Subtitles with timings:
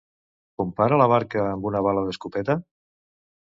[0.61, 2.61] Compara la barca amb una bala d'escopeta?